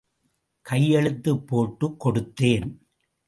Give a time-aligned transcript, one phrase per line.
[0.61, 2.67] கையெழுத்துப் போட்டுக் கொடுத்தேன்.